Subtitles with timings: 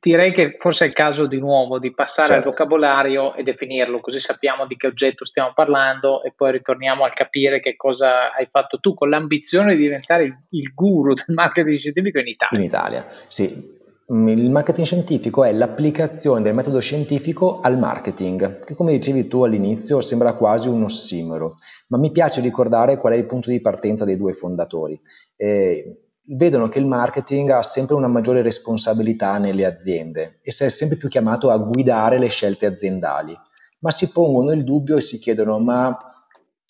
[0.00, 2.48] direi che forse è il caso di nuovo di passare certo.
[2.48, 7.08] al vocabolario e definirlo, così sappiamo di che oggetto stiamo parlando e poi ritorniamo a
[7.08, 12.18] capire che cosa hai fatto tu con l'ambizione di diventare il, guru del marketing scientifico
[12.18, 12.58] in Italia.
[12.58, 13.82] In Italia, sì.
[14.06, 20.02] Il marketing scientifico è l'applicazione del metodo scientifico al marketing, che come dicevi tu all'inizio
[20.02, 21.54] sembra quasi un ossimoro,
[21.88, 25.00] ma mi piace ricordare qual è il punto di partenza dei due fondatori.
[25.36, 30.68] Eh, vedono che il marketing ha sempre una maggiore responsabilità nelle aziende e si è
[30.68, 33.36] sempre più chiamato a guidare le scelte aziendali,
[33.80, 35.96] ma si pongono il dubbio e si chiedono ma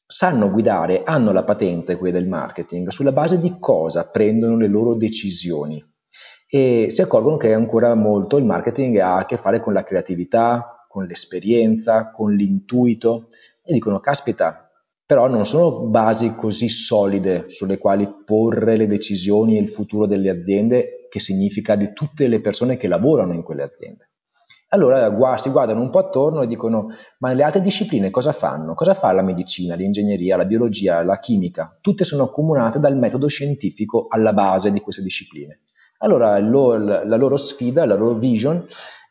[0.06, 4.94] sanno guidare, hanno la patente quelli del marketing, sulla base di cosa prendono le loro
[4.94, 5.82] decisioni?
[6.46, 10.86] E si accorgono che ancora molto il marketing ha a che fare con la creatività,
[10.88, 13.28] con l'esperienza, con l'intuito
[13.64, 14.63] e dicono caspita,
[15.06, 20.30] però non sono basi così solide sulle quali porre le decisioni e il futuro delle
[20.30, 24.08] aziende, che significa di tutte le persone che lavorano in quelle aziende.
[24.70, 26.88] Allora si guardano un po' attorno e dicono,
[27.18, 28.74] ma le altre discipline cosa fanno?
[28.74, 31.78] Cosa fa la medicina, l'ingegneria, la biologia, la chimica?
[31.80, 35.60] Tutte sono accomunate dal metodo scientifico alla base di queste discipline.
[35.98, 38.64] Allora la loro sfida, la loro vision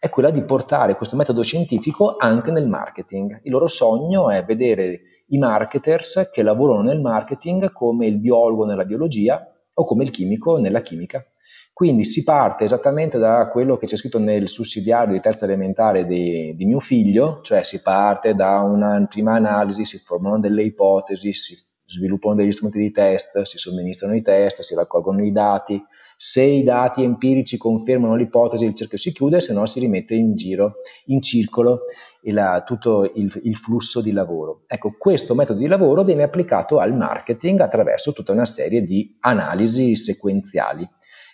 [0.04, 3.40] è quella di portare questo metodo scientifico anche nel marketing.
[3.44, 8.84] Il loro sogno è vedere i marketers che lavorano nel marketing come il biologo nella
[8.84, 9.42] biologia
[9.74, 11.26] o come il chimico nella chimica.
[11.72, 16.54] Quindi si parte esattamente da quello che c'è scritto nel sussidiario di terza elementare di,
[16.54, 21.56] di mio figlio, cioè si parte da una prima analisi, si formano delle ipotesi, si
[21.82, 25.82] sviluppano degli strumenti di test, si somministrano i test, si raccolgono i dati,
[26.26, 30.36] se i dati empirici confermano l'ipotesi, il cerchio si chiude, se no si rimette in
[30.36, 30.76] giro,
[31.08, 31.82] in circolo
[32.22, 34.60] il, tutto il, il, flusso di lavoro.
[34.66, 39.98] Ecco, questo metodo di lavoro viene applicato al marketing attraverso tutta una serie di analisi
[39.98, 40.90] sequenziali.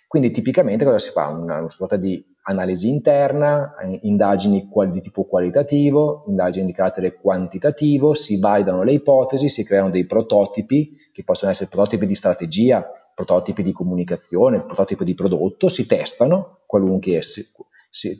[0.08, 1.28] Quindi tipicamente cosa si fa?
[1.28, 8.40] Una, una sorta di analisi interna, indagini di tipo qualitativo, indagini di carattere quantitativo, si
[8.40, 12.88] validano le ipotesi, si creano dei prototipi che possono essere prototipi di strategia,
[13.20, 17.20] prototipi di comunicazione, prototipi di prodotto, si testano qualunque,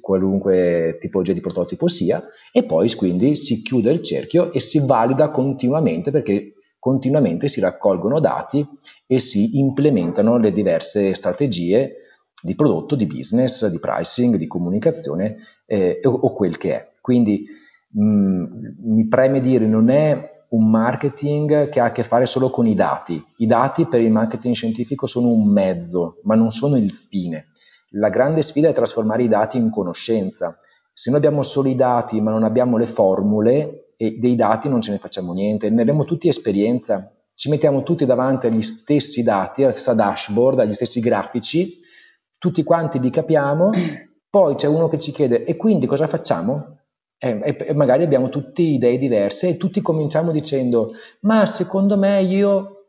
[0.02, 5.32] qualunque tipologia di prototipo sia e poi quindi si chiude il cerchio e si valida
[5.32, 8.66] continuamente perché continuamente si raccolgono dati
[9.08, 11.96] e si implementano le diverse strategie
[12.42, 16.90] di prodotto, di business, di pricing, di comunicazione eh, o, o, quel che è.
[17.00, 17.46] Quindi
[17.92, 18.46] mh, mm,
[18.84, 22.76] mi preme dire, non è un marketing che ha a che fare solo con i
[22.76, 23.24] dati.
[23.38, 27.48] I dati per il marketing scientifico sono un mezzo, ma non sono il fine.
[27.92, 30.56] La grande sfida è trasformare i dati in conoscenza.
[30.92, 34.82] Se noi abbiamo solo i dati ma non abbiamo le formule, e dei dati non
[34.82, 39.64] ce ne facciamo niente, ne abbiamo tutti esperienza ci mettiamo tutti davanti agli stessi dati,
[39.64, 41.78] alla stessa dashboard, agli stessi grafici,
[42.38, 43.70] tutti quanti li capiamo,
[44.30, 46.79] poi c'è uno che ci chiede e quindi cosa facciamo?
[47.22, 52.86] E, e, magari abbiamo tutte idee diverse e tutti cominciamo dicendo ma secondo me io,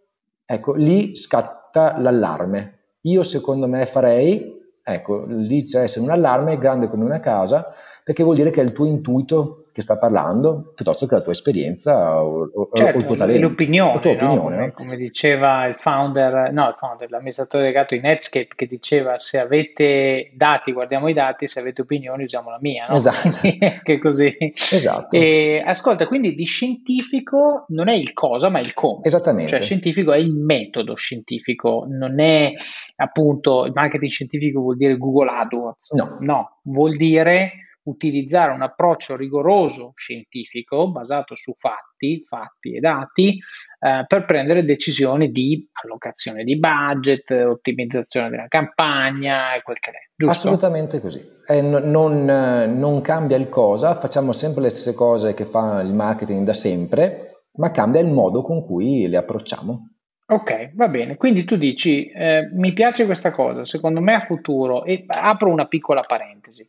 [0.46, 2.78] ecco, lì scatta l'allarme.
[3.02, 7.72] Io secondo me farei, ecco, lì c'è un allarme grande come una casa,
[8.04, 11.32] perché vuol dire che è il tuo intuito che sta parlando piuttosto che la tua
[11.32, 13.48] esperienza o, certo, o il tuo talento.
[13.48, 14.56] L'opinione, la tua opinione no?
[14.56, 19.38] come, come, diceva il founder, no, il founder, l'amministratore delegato di Netscape che diceva se
[19.38, 22.84] avete dati guardiamo i dati, se avete opinioni usiamo la mia.
[22.88, 22.94] No?
[22.94, 23.40] Esatto.
[23.82, 24.36] che così.
[24.38, 25.16] Esatto.
[25.16, 29.00] E, ascolta, quindi di scientifico non è il cosa ma il come.
[29.04, 29.50] Esattamente.
[29.50, 32.52] Cioè scientifico è il metodo scientifico, non è
[32.96, 35.92] appunto il marketing scientifico vuol dire Google AdWords.
[35.92, 36.18] No.
[36.20, 43.38] No, vuol dire utilizzare un approccio rigoroso scientifico basato su fatti, fatti e dati
[43.80, 50.08] eh, per prendere decisioni di allocazione di budget, ottimizzazione della campagna e quel che è.
[50.14, 50.48] Giusto?
[50.48, 51.22] Assolutamente così.
[51.46, 56.44] Eh, non, non cambia il cosa, facciamo sempre le stesse cose che fa il marketing
[56.44, 59.88] da sempre, ma cambia il modo con cui le approcciamo.
[60.26, 61.16] Ok, va bene.
[61.16, 65.66] Quindi tu dici, eh, mi piace questa cosa, secondo me ha futuro e apro una
[65.66, 66.68] piccola parentesi.